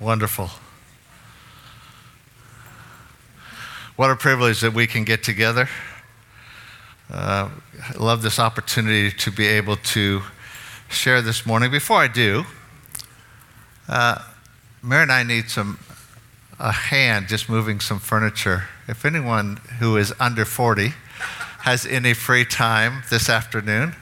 [0.00, 0.48] Wonderful.
[3.96, 5.68] What a privilege that we can get together.
[7.10, 7.48] Uh,
[7.82, 10.22] I love this opportunity to be able to
[10.88, 11.72] share this morning.
[11.72, 12.44] Before I do,
[13.88, 14.22] uh,
[14.84, 15.80] Mary and I need some
[16.60, 18.68] a hand just moving some furniture.
[18.86, 20.92] If anyone who is under 40
[21.60, 23.96] has any free time this afternoon,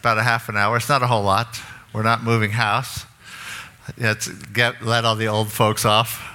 [0.00, 1.60] about a half an hour, it's not a whole lot.
[1.92, 3.04] We're not moving house.
[3.96, 6.34] Let's get, let all the old folks off.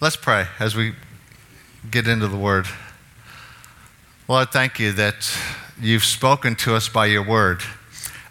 [0.00, 0.94] Let's pray as we
[1.90, 2.66] get into the word.
[4.28, 5.30] Lord, thank you that
[5.80, 7.62] you've spoken to us by your word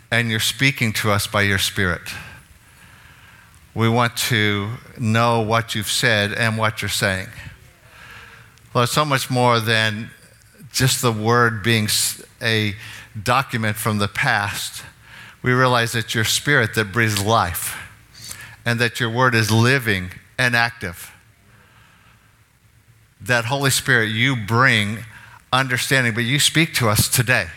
[0.09, 2.01] and you're speaking to us by your spirit.
[3.75, 7.27] We want to know what you've said and what you're saying.
[8.73, 10.09] Lord, so much more than
[10.71, 11.87] just the word being
[12.41, 12.75] a
[13.21, 14.83] document from the past.
[15.41, 17.77] We realize that your spirit that breathes life
[18.65, 21.11] and that your word is living and active
[23.21, 24.99] that Holy Spirit, you bring
[25.51, 27.47] understanding, but you speak to us today.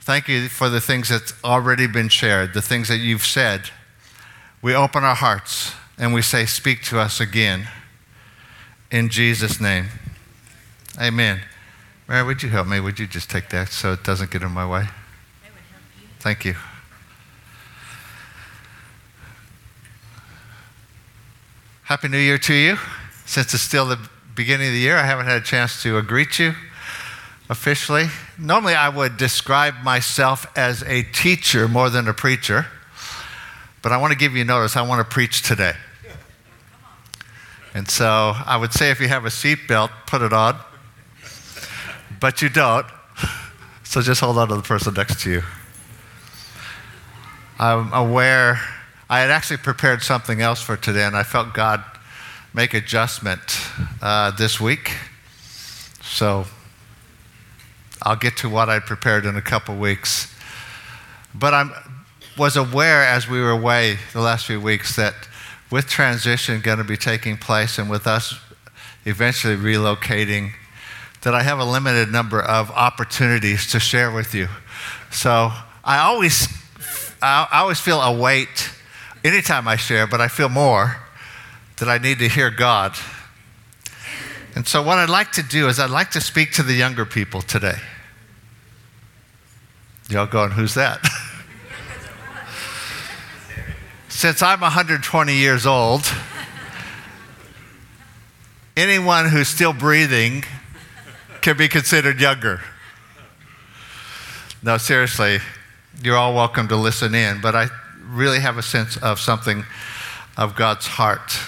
[0.00, 3.70] Thank you for the things that's already been shared, the things that you've said.
[4.62, 7.68] We open our hearts and we say, Speak to us again.
[8.90, 9.86] In Jesus' name.
[11.00, 11.40] Amen.
[12.08, 12.80] Mary, would you help me?
[12.80, 14.80] Would you just take that so it doesn't get in my way?
[14.80, 14.88] I would
[15.70, 16.08] help you.
[16.18, 16.54] Thank you.
[21.84, 22.76] Happy New Year to you
[23.28, 23.98] since it's still the
[24.34, 26.54] beginning of the year, I haven't had a chance to greet you
[27.50, 28.06] officially.
[28.38, 32.66] Normally, I would describe myself as a teacher more than a preacher,
[33.82, 35.74] but I want to give you notice I want to preach today.
[37.74, 40.58] And so I would say if you have a seatbelt, put it on,
[42.20, 42.86] but you don't.
[43.84, 45.42] So just hold on to the person next to you.
[47.58, 48.60] I'm aware,
[49.08, 51.82] I had actually prepared something else for today, and I felt God
[52.52, 53.40] make adjustment
[54.02, 54.92] uh, this week.
[56.02, 56.46] So
[58.02, 60.32] I'll get to what I prepared in a couple weeks.
[61.34, 61.70] But I
[62.36, 65.14] was aware as we were away the last few weeks that
[65.70, 68.38] with transition going to be taking place and with us
[69.04, 70.52] eventually relocating,
[71.22, 74.48] that I have a limited number of opportunities to share with you.
[75.10, 75.52] So
[75.84, 76.48] I always,
[77.20, 78.70] I always feel a weight
[79.24, 80.96] anytime I share, but I feel more
[81.78, 82.96] that I need to hear God.
[84.54, 87.04] And so, what I'd like to do is, I'd like to speak to the younger
[87.04, 87.76] people today.
[90.08, 91.00] Y'all going, who's that?
[94.08, 96.10] Since I'm 120 years old,
[98.76, 100.44] anyone who's still breathing
[101.40, 102.60] can be considered younger.
[104.62, 105.38] No, seriously,
[106.02, 107.68] you're all welcome to listen in, but I
[108.02, 109.64] really have a sense of something
[110.36, 111.38] of God's heart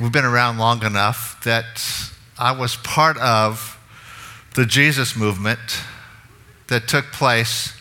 [0.00, 1.84] we've been around long enough that
[2.38, 3.78] I was part of
[4.54, 5.60] the Jesus movement
[6.68, 7.74] that took place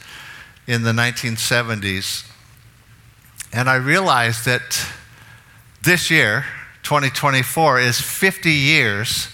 [0.67, 2.29] in the 1970s.
[3.53, 4.85] And I realized that
[5.81, 6.43] this year,
[6.83, 9.29] 2024, is 50 years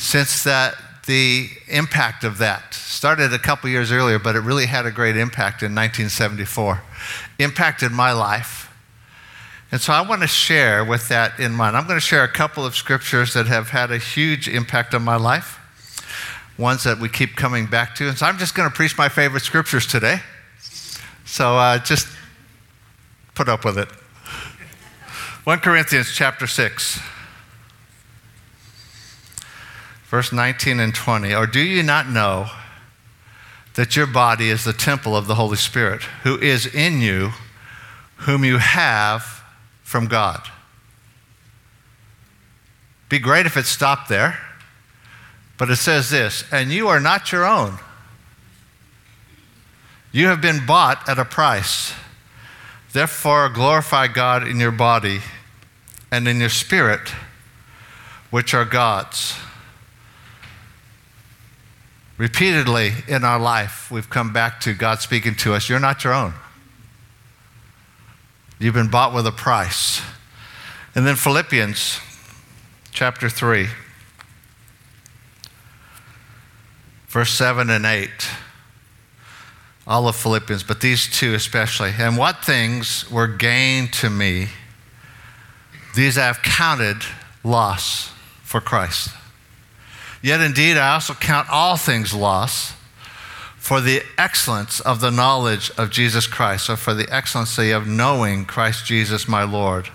[0.00, 0.74] since that
[1.06, 5.16] the impact of that started a couple years earlier, but it really had a great
[5.16, 6.82] impact in 1974.
[7.38, 8.70] Impacted my life
[9.72, 11.76] and so I want to share with that in mind.
[11.76, 15.02] I'm going to share a couple of scriptures that have had a huge impact on
[15.02, 15.58] my life,
[16.58, 18.08] ones that we keep coming back to.
[18.08, 20.18] And so I'm just going to preach my favorite scriptures today.
[21.24, 22.08] So uh, just
[23.36, 23.88] put up with it.
[25.44, 27.00] 1 Corinthians chapter 6,
[30.10, 31.34] verse 19 and 20.
[31.34, 32.50] Or do you not know
[33.74, 37.30] that your body is the temple of the Holy Spirit, who is in you,
[38.16, 39.42] whom you have
[39.82, 40.46] from God.
[43.08, 44.38] Be great if it stopped there.
[45.56, 47.78] But it says this, and you are not your own.
[50.12, 51.92] You have been bought at a price.
[52.92, 55.20] Therefore, glorify God in your body
[56.10, 57.08] and in your spirit,
[58.30, 59.38] which are God's.
[62.20, 66.12] Repeatedly in our life, we've come back to God speaking to us You're not your
[66.12, 66.34] own.
[68.58, 70.02] You've been bought with a price.
[70.94, 71.98] And then Philippians
[72.92, 73.68] chapter 3,
[77.08, 78.10] verse 7 and 8.
[79.86, 81.92] All of Philippians, but these two especially.
[81.98, 84.48] And what things were gained to me,
[85.96, 86.98] these I have counted
[87.42, 88.12] loss
[88.42, 89.08] for Christ.
[90.22, 92.74] Yet indeed, I also count all things loss
[93.56, 98.44] for the excellence of the knowledge of Jesus Christ, or for the excellency of knowing
[98.44, 99.88] Christ Jesus my Lord,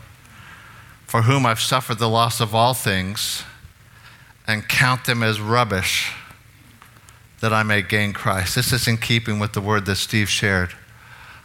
[1.05, 3.43] for whom I've suffered the loss of all things
[4.47, 6.11] and count them as rubbish
[7.41, 8.55] that I may gain Christ.
[8.55, 10.73] This is in keeping with the word that Steve shared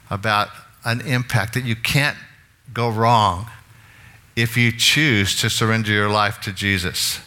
[0.09, 0.49] about
[0.85, 2.17] an impact that you can't
[2.73, 3.47] go wrong
[4.37, 7.21] if you choose to surrender your life to Jesus.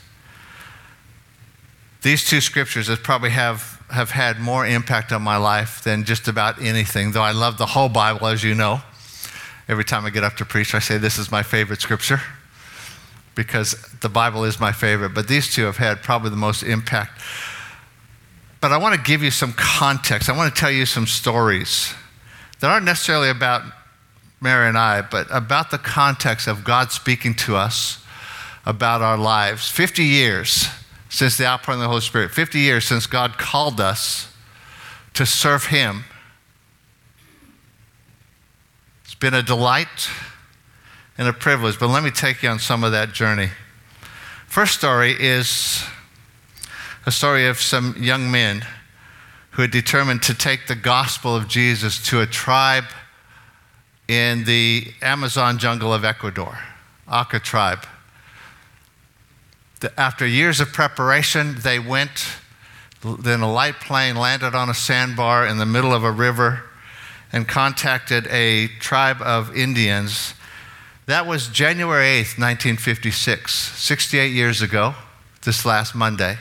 [2.04, 6.28] These two scriptures that probably have, have had more impact on my life than just
[6.28, 8.82] about anything, though I love the whole Bible, as you know.
[9.70, 12.22] Every time I get up to preach, I say, This is my favorite scripture
[13.36, 13.72] because
[14.02, 15.14] the Bible is my favorite.
[15.14, 17.22] But these two have had probably the most impact.
[18.60, 20.30] But I want to give you some context.
[20.30, 21.94] I want to tell you some stories
[22.60, 23.64] that aren't necessarily about
[24.42, 28.04] Mary and I, but about the context of God speaking to us
[28.66, 29.70] about our lives.
[29.70, 30.68] 50 years
[31.14, 34.34] since the outpouring of the Holy Spirit, 50 years since God called us
[35.14, 36.06] to serve Him.
[39.06, 40.10] It's been a delight
[41.16, 43.50] and a privilege, but let me take you on some of that journey.
[44.48, 45.86] First story is
[47.06, 48.66] a story of some young men
[49.52, 52.86] who had determined to take the gospel of Jesus to a tribe
[54.08, 56.58] in the Amazon jungle of Ecuador,
[57.08, 57.86] Auca tribe.
[59.98, 62.28] After years of preparation, they went,
[63.02, 66.64] then a light plane landed on a sandbar in the middle of a river
[67.32, 70.36] and contacted a tribe of Indians.
[71.06, 74.96] That was January 8th, 1956, 68 years ago,
[75.44, 76.38] this last Monday.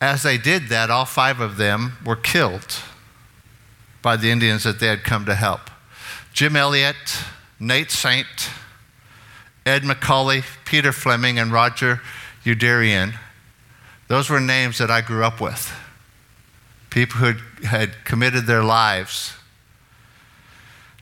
[0.00, 2.80] As they did that, all five of them were killed
[4.02, 5.70] by the Indians that they had come to help.
[6.32, 6.96] Jim Elliot,
[7.60, 8.26] Nate Saint,
[9.64, 12.00] Ed McCully, Peter Fleming, and Roger
[12.44, 13.14] Youderian.
[14.08, 15.72] Those were names that I grew up with.
[16.90, 19.34] People who had committed their lives.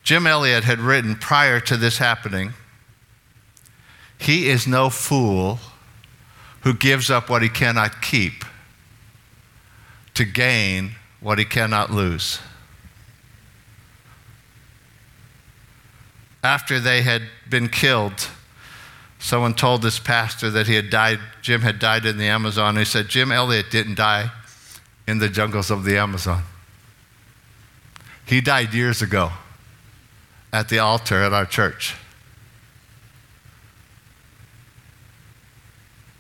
[0.03, 2.53] Jim Elliot had written prior to this happening
[4.19, 5.59] He is no fool
[6.62, 8.45] who gives up what he cannot keep
[10.15, 12.41] to gain what he cannot lose.
[16.43, 18.29] after they had been killed,
[19.21, 22.77] someone told this pastor that he had died, Jim had died in the Amazon.
[22.77, 24.31] He said, Jim Elliot didn't die
[25.07, 26.43] in the jungles of the Amazon.
[28.25, 29.31] He died years ago
[30.53, 31.95] at the altar at our church.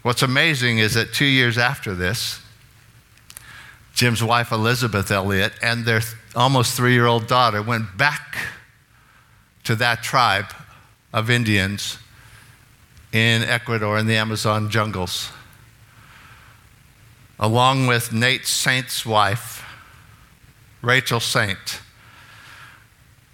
[0.02, 2.40] What's amazing is that two years after this,
[3.94, 6.00] Jim's wife, Elisabeth Elliot, and their
[6.34, 8.36] almost three year old daughter went back
[9.64, 10.46] to that tribe
[11.12, 11.98] of Indians
[13.12, 15.30] in Ecuador in the Amazon jungles,
[17.38, 19.64] along with Nate Saint's wife,
[20.82, 21.80] Rachel Saint.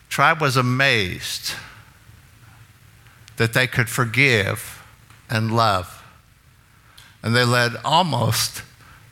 [0.09, 1.53] Tribe was amazed
[3.37, 4.83] that they could forgive
[5.29, 6.03] and love.
[7.23, 8.63] And they led almost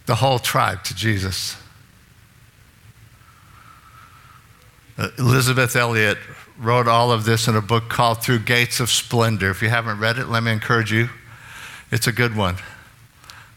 [0.07, 1.57] the whole tribe to Jesus.
[4.97, 6.19] Uh, Elisabeth Elliot
[6.59, 9.51] wrote all of this in a book called Through Gates of Splendor.
[9.51, 11.09] If you haven't read it, let me encourage you.
[11.91, 12.57] It's a good one.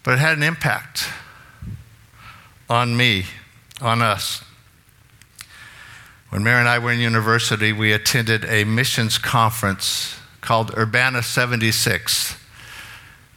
[0.03, 1.07] But it had an impact
[2.69, 3.25] on me,
[3.81, 4.43] on us.
[6.29, 12.37] When Mary and I were in university, we attended a missions conference called Urbana 76.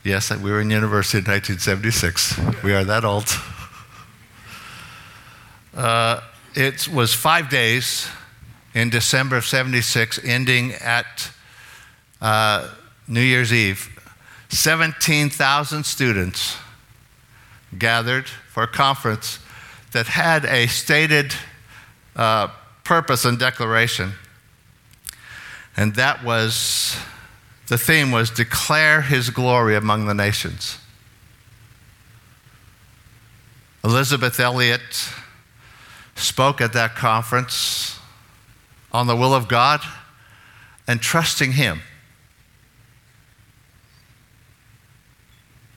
[0.03, 2.63] Yes, we were in university in 1976.
[2.65, 3.29] We are that old.
[5.75, 6.21] Uh,
[6.55, 8.09] it was five days
[8.75, 11.31] in December of 76, ending at
[12.21, 12.69] uh,
[13.09, 13.89] New Year's Eve.
[14.51, 16.57] 17,000 students
[17.79, 19.39] gathered for a conference
[19.93, 21.35] that had a stated
[22.17, 22.49] uh,
[22.85, 24.13] purpose and declaration.
[25.77, 26.97] And that was
[27.69, 30.79] the theme was declare his glory among the nations.
[33.85, 35.13] Elisabeth Elliot
[36.17, 38.00] spoke at that conference
[38.93, 39.81] on the will of God
[40.87, 41.81] and trusting Him.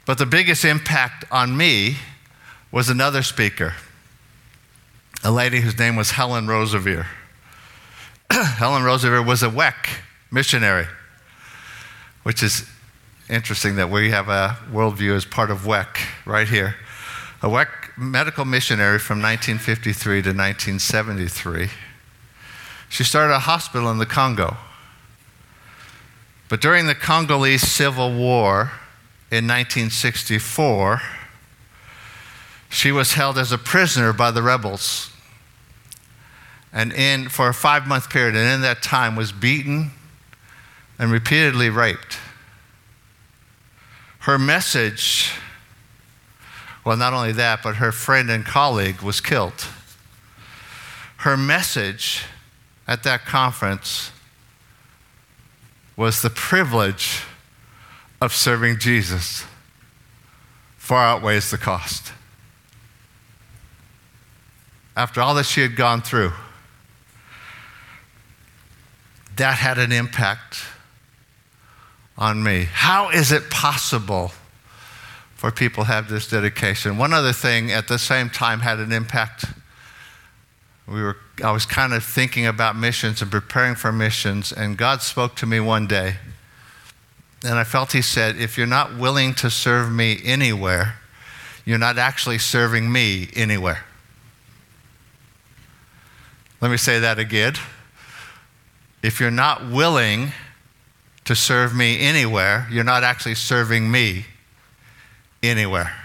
[0.05, 1.97] But the biggest impact on me
[2.71, 3.75] was another speaker,
[5.23, 7.05] a lady whose name was Helen Roseveare.
[8.31, 9.73] Helen Roseveare was a WEC
[10.31, 10.87] missionary,
[12.23, 12.67] which is
[13.29, 15.87] interesting that we have a worldview as part of WEC
[16.25, 16.75] right here.
[17.41, 17.67] A WEC
[17.97, 21.69] medical missionary from 1953 to 1973.
[22.93, 24.55] She started a hospital in the Congo.
[26.47, 28.71] But during the Congolese Civil War
[29.31, 31.01] in 1964,
[32.69, 35.09] she was held as a prisoner by the rebels.
[36.71, 39.89] And in, for a five month period, and in that time was beaten
[40.99, 42.19] and repeatedly raped.
[44.19, 45.31] Her message,
[46.85, 49.65] well, not only that, but her friend and colleague was killed.
[51.17, 52.25] Her message
[52.87, 54.11] at that conference
[55.95, 57.21] was the privilege
[58.21, 59.45] of serving Jesus
[60.77, 62.11] far outweighs the cost.
[64.97, 66.33] After all that she had gone through,
[69.37, 70.65] that had an impact
[72.17, 72.67] on me.
[72.71, 74.31] How is it possible
[75.35, 76.97] for people to have this dedication?
[76.97, 79.45] One other thing at the same time had an impact.
[80.87, 85.01] We were, I was kind of thinking about missions and preparing for missions, and God
[85.01, 86.17] spoke to me one day.
[87.43, 90.95] And I felt He said, If you're not willing to serve me anywhere,
[91.65, 93.85] you're not actually serving me anywhere.
[96.59, 97.55] Let me say that again.
[99.01, 100.31] If you're not willing
[101.25, 104.25] to serve me anywhere, you're not actually serving me
[105.41, 106.02] anywhere.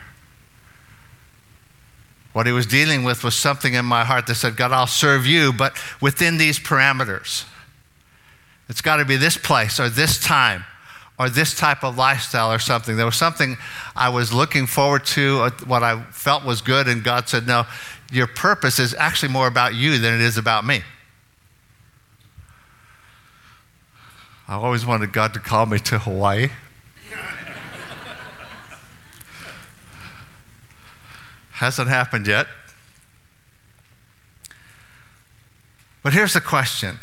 [2.39, 5.27] What he was dealing with was something in my heart that said, God, I'll serve
[5.27, 7.45] you, but within these parameters.
[8.69, 10.63] It's got to be this place or this time
[11.19, 12.97] or this type of lifestyle or something.
[12.97, 13.57] There was something
[13.97, 17.67] I was looking forward to, uh, what I felt was good, and God said, No,
[18.13, 20.83] your purpose is actually more about you than it is about me.
[24.47, 26.51] I always wanted God to call me to Hawaii.
[31.59, 32.47] Hasn't happened yet.
[36.03, 36.99] But here's the question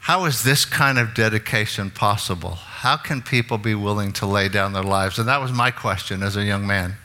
[0.00, 2.54] How is this kind of dedication possible?
[2.54, 5.18] How can people be willing to lay down their lives?
[5.18, 6.96] And that was my question as a young man.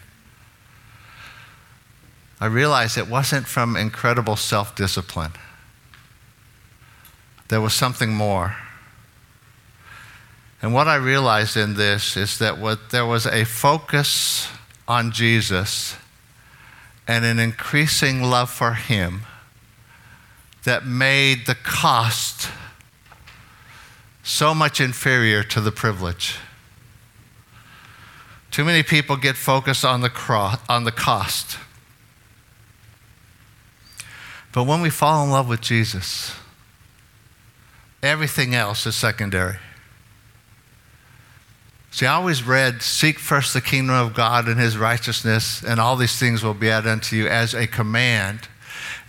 [2.40, 5.34] I realized it wasn't from incredible self discipline
[7.52, 8.56] there was something more.
[10.62, 14.48] And what I realized in this is that what, there was a focus
[14.92, 15.96] on Jesus
[17.08, 19.22] and an increasing love for Him
[20.64, 22.50] that made the cost
[24.24, 26.38] so much inferior to the privilege.
[28.52, 31.58] Too many people get focused on the, cross, on the cost.
[34.52, 36.36] But when we fall in love with Jesus,
[38.04, 39.58] Everything else is secondary.
[41.92, 45.98] See, I always read, Seek first the kingdom of God and his righteousness, and all
[45.98, 48.48] these things will be added unto you as a command.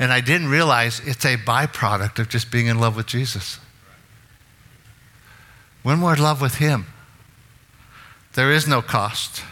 [0.00, 3.60] And I didn't realize it's a byproduct of just being in love with Jesus.
[5.84, 6.86] When we're in love with him,
[8.34, 9.44] there is no cost.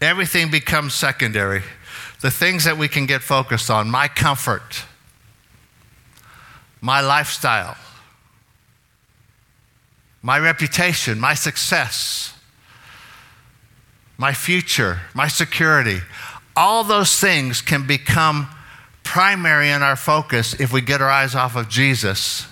[0.00, 1.62] Everything becomes secondary.
[2.20, 4.84] The things that we can get focused on, my comfort,
[6.80, 7.76] my lifestyle,
[10.26, 12.36] my reputation, my success,
[14.18, 16.00] my future, my security.
[16.56, 18.48] All those things can become
[19.04, 22.44] primary in our focus if we get our eyes off of Jesus.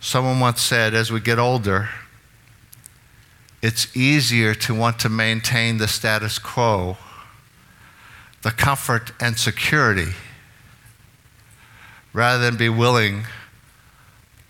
[0.00, 1.88] Someone once said, as we get older,
[3.62, 6.96] it's easier to want to maintain the status quo,
[8.42, 10.14] the comfort and security
[12.12, 13.24] rather than be willing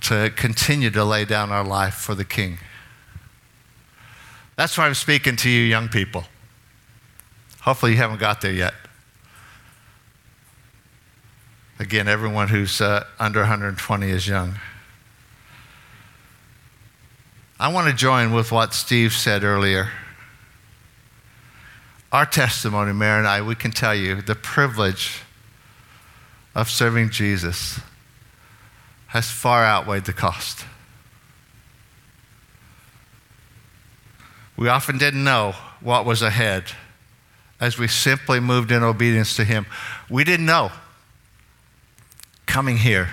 [0.02, 2.58] to continue to lay down our life for the King.
[4.56, 6.24] That's why I'm speaking to you, young people.
[7.60, 8.74] Hopefully, you haven't got there yet.
[11.78, 14.54] Again, everyone who's uh, under 120 is young.
[17.60, 19.90] I want to join with what Steve said earlier.
[22.10, 25.20] Our testimony, Mary and I, we can tell you the privilege
[26.58, 27.78] of serving Jesus
[29.06, 30.64] has far outweighed the cost.
[34.56, 36.64] We often didn't know what was ahead
[37.60, 39.66] as we simply moved in obedience to Him.
[40.10, 40.72] We didn't know
[42.46, 43.10] coming here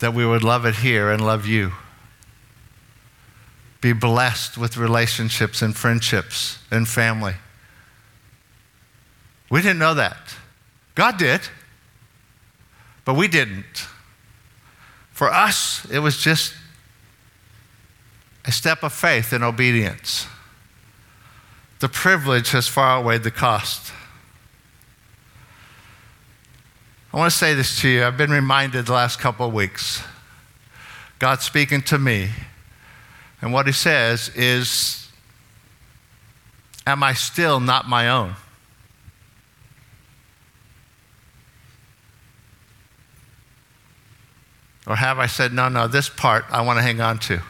[0.00, 1.72] that we would love it here and love you.
[3.80, 7.36] Be blessed with relationships and friendships and family.
[9.48, 10.36] We didn't know that.
[10.94, 11.40] God did.
[13.08, 13.88] But we didn't.
[15.12, 16.52] For us, it was just
[18.44, 20.26] a step of faith and obedience.
[21.78, 23.94] The privilege has far outweighed the cost.
[27.10, 28.04] I want to say this to you.
[28.04, 30.02] I've been reminded the last couple of weeks.
[31.18, 32.28] God speaking to me.
[33.40, 35.08] And what he says is,
[36.86, 38.36] Am I still not my own?
[44.88, 47.40] Or have I said, No, no, this part I want to hang on to?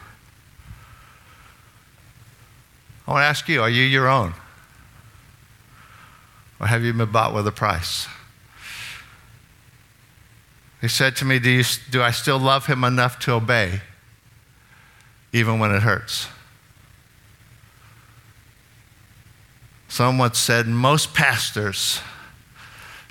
[3.06, 4.34] I want to ask you, are you your own?
[6.60, 8.06] Or have you been bought with a price?
[10.82, 13.80] He said to me, do, you, do I still love him enough to obey,
[15.32, 16.28] even when it hurts?
[19.88, 22.00] Someone said most pastors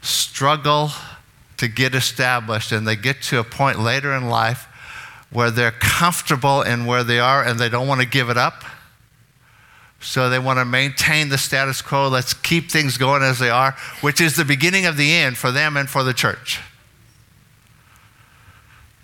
[0.04, 0.92] struggle
[1.58, 4.68] to get established, and they get to a point later in life
[5.32, 8.64] where they're comfortable in where they are and they don't want to give it up.
[10.00, 12.08] So they want to maintain the status quo.
[12.08, 15.52] Let's keep things going as they are, which is the beginning of the end for
[15.52, 16.60] them and for the church.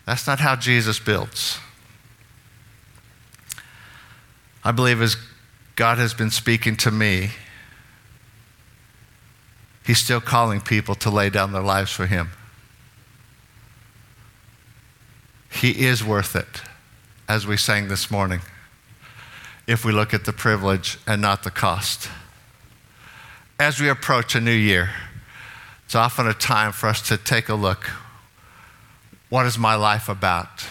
[0.05, 1.60] That's not how Jesus builds.
[4.63, 5.17] I believe as
[5.75, 7.31] God has been speaking to me,
[9.86, 12.29] He's still calling people to lay down their lives for Him.
[15.53, 16.62] He is worth it,
[17.27, 18.41] as we sang this morning,
[19.67, 22.10] if we look at the privilege and not the cost.
[23.60, 24.89] As we approach a new year,
[25.86, 27.89] it's often a time for us to take a look
[29.33, 30.63] what is my life about?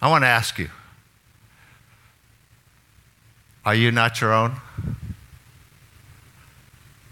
[0.00, 0.70] I want to ask you
[3.62, 4.56] Are you not your own?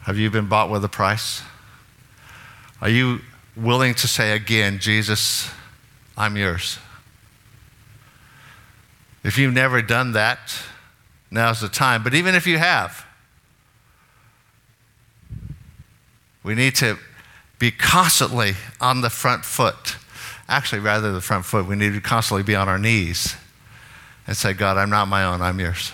[0.04, 1.42] Have you been bought with a price?
[2.80, 3.20] Are you
[3.54, 5.50] willing to say again, Jesus,
[6.16, 6.78] I'm yours?
[9.24, 10.54] If you've never done that,
[11.30, 12.02] now's the time.
[12.02, 13.06] But even if you have,
[16.42, 16.98] we need to
[17.58, 19.96] be constantly on the front foot.
[20.48, 23.36] Actually, rather the front foot, we need to constantly be on our knees
[24.26, 25.92] and say, God, I'm not my own, I'm yours.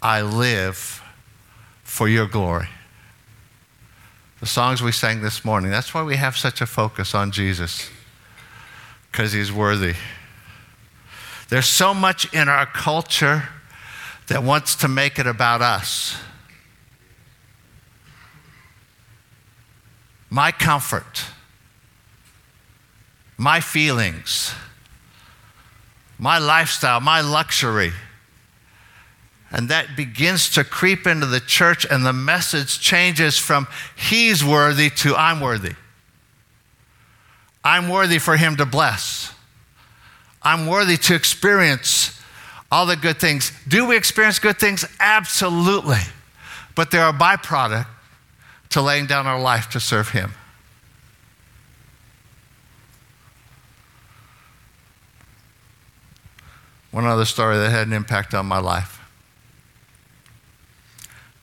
[0.00, 1.02] I live
[1.84, 2.68] for your glory.
[4.42, 7.88] The songs we sang this morning, that's why we have such a focus on Jesus,
[9.10, 9.94] because he's worthy.
[11.48, 13.48] There's so much in our culture
[14.26, 16.18] that wants to make it about us.
[20.32, 21.26] my comfort,
[23.36, 24.54] my feelings,
[26.18, 27.92] my lifestyle, my luxury.
[29.52, 34.88] And that begins to creep into the church, and the message changes from He's worthy
[34.90, 35.74] to I'm worthy.
[37.62, 39.32] I'm worthy for Him to bless.
[40.42, 42.18] I'm worthy to experience
[42.70, 43.52] all the good things.
[43.68, 44.86] Do we experience good things?
[44.98, 46.00] Absolutely.
[46.74, 47.86] But they're a byproduct
[48.70, 50.32] to laying down our life to serve Him.
[56.90, 59.01] One other story that had an impact on my life.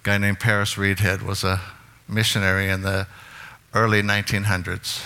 [0.03, 1.59] Guy named Paris Reidhead was a
[2.07, 3.05] missionary in the
[3.73, 5.05] early 1900s.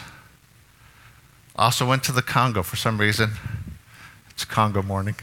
[1.55, 3.31] Also went to the Congo for some reason.
[4.29, 5.15] It's Congo morning.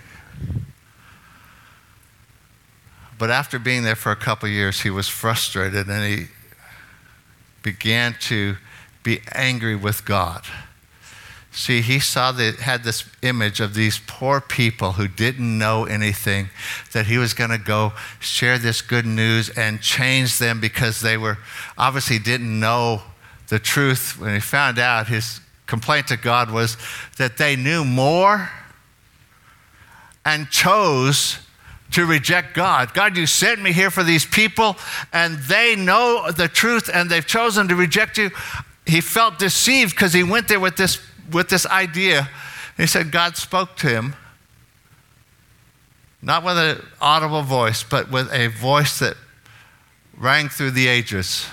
[3.16, 6.26] But after being there for a couple years, he was frustrated and he
[7.62, 8.56] began to
[9.02, 10.44] be angry with God.
[11.52, 16.48] See, he saw that had this image of these poor people who didn't know anything,
[16.92, 21.16] that he was going to go share this good news and change them because they
[21.16, 21.38] were
[21.76, 23.02] obviously didn't know
[23.48, 24.16] the truth.
[24.18, 26.76] When he found out, his complaint to God was
[27.18, 28.50] that they knew more
[30.24, 31.38] and chose
[31.92, 32.94] to reject God.
[32.94, 34.76] God, you sent me here for these people,
[35.12, 38.30] and they know the truth and they've chosen to reject you.
[38.86, 41.00] He felt deceived because he went there with this,
[41.32, 42.28] with this idea.
[42.76, 44.14] He said God spoke to him,
[46.22, 49.16] not with an audible voice, but with a voice that
[50.16, 51.46] rang through the ages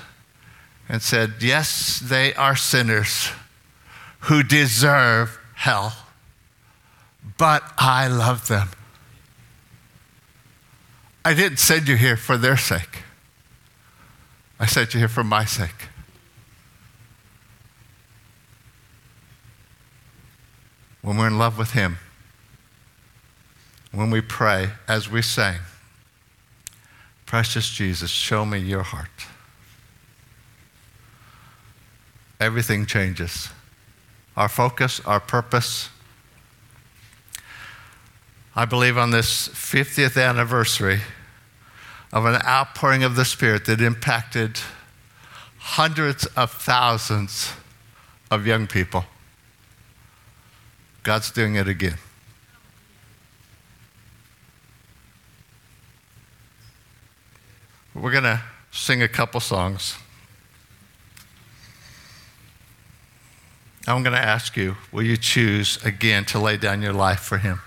[0.89, 3.29] and said, Yes, they are sinners
[4.21, 5.95] who deserve hell,
[7.37, 8.69] but I love them.
[11.23, 13.03] I didn't send you here for their sake.
[14.59, 15.89] I sent you here for my sake.
[21.07, 21.99] When we're in love with Him,
[23.93, 25.59] when we pray, as we sang,
[27.25, 29.07] Precious Jesus, show me your heart.
[32.41, 33.47] Everything changes.
[34.35, 35.87] Our focus, our purpose.
[38.53, 40.99] I believe on this 50th anniversary,
[42.11, 44.59] of an outpouring of the Spirit that impacted
[45.57, 47.53] hundreds of thousands
[48.29, 49.05] of young people.
[51.07, 51.95] God's doing it again.
[57.95, 58.41] We're going to
[58.71, 59.95] sing a couple songs.
[63.87, 67.37] I'm going to ask you will you choose again to lay down your life for
[67.37, 67.61] Him?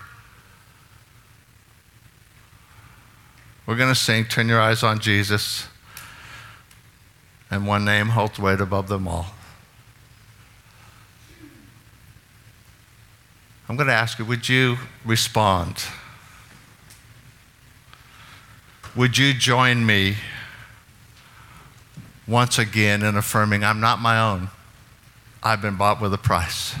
[3.65, 5.65] We're going to sing Turn Your Eyes on Jesus,
[7.49, 9.33] and one name holds weight above them all.
[13.71, 15.81] I'm going to ask you would you respond?
[18.97, 20.17] Would you join me
[22.27, 24.49] once again in affirming, I'm not my own?
[25.41, 26.75] I've been bought with a price.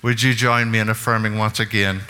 [0.00, 2.00] Would you join me in affirming once again,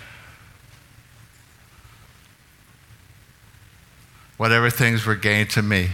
[4.36, 5.88] whatever things were gained to me,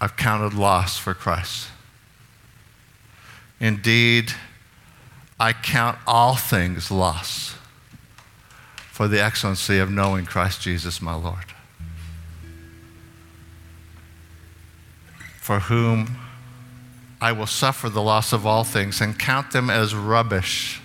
[0.00, 1.68] I've counted loss for Christ.
[3.60, 4.32] Indeed,
[5.40, 7.56] I count all things loss
[8.90, 11.44] for the excellency of knowing Christ Jesus my Lord,
[15.40, 16.16] for whom
[17.20, 20.80] I will suffer the loss of all things and count them as rubbish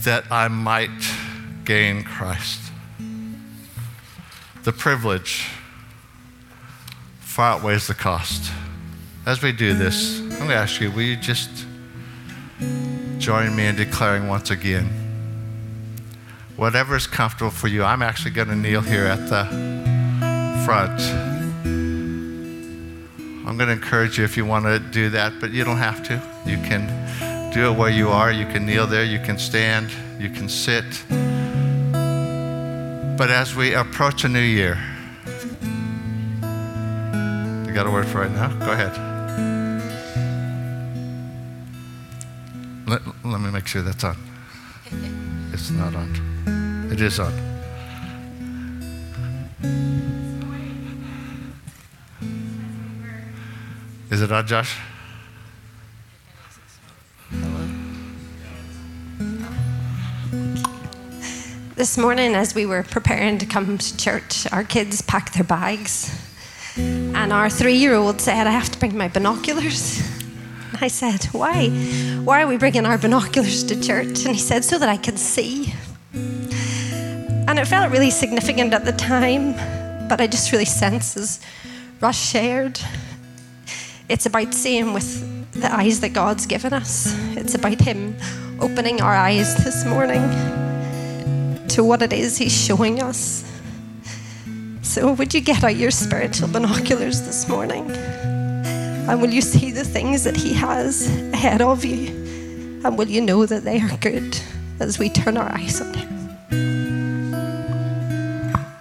[0.00, 0.90] that I might
[1.64, 2.60] gain Christ.
[4.64, 5.48] The privilege
[7.20, 8.52] far outweighs the cost.
[9.26, 11.66] As we do this, I'm going to ask you, will you just
[13.18, 15.04] join me in declaring once again?
[16.56, 17.84] whatever is comfortable for you.
[17.84, 19.44] I'm actually going to kneel here at the
[20.64, 21.00] front.
[23.46, 26.02] I'm going to encourage you if you want to do that, but you don't have
[26.04, 26.14] to.
[26.46, 28.32] You can do it where you are.
[28.32, 30.84] You can kneel there, you can stand, you can sit.
[33.16, 34.78] But as we approach a new year,
[37.66, 38.48] you got a word for it now?
[38.58, 39.13] Go ahead.
[43.64, 44.16] Sure that's on.
[45.52, 46.88] It's not on.
[46.92, 47.32] It is on.
[54.10, 54.78] Is it on, Josh?
[61.76, 66.10] This morning, as we were preparing to come to church, our kids packed their bags.
[66.76, 70.02] And our three year old said, I have to bring my binoculars.
[70.80, 71.68] I said, Why?
[72.24, 74.24] Why are we bringing our binoculars to church?
[74.24, 75.74] And he said, So that I can see.
[76.12, 79.52] And it felt really significant at the time,
[80.08, 81.40] but I just really sense as
[82.00, 82.80] Russ shared,
[84.08, 87.14] it's about seeing with the eyes that God's given us.
[87.36, 88.16] It's about Him
[88.60, 90.22] opening our eyes this morning
[91.68, 93.50] to what it is He's showing us.
[94.82, 97.90] So, would you get out your spiritual binoculars this morning?
[99.06, 102.08] And will you see the things that He has ahead of you?
[102.84, 104.38] And will you know that they are good
[104.80, 106.83] as we turn our eyes on Him?